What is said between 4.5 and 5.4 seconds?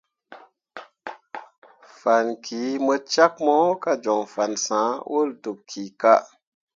sãh wol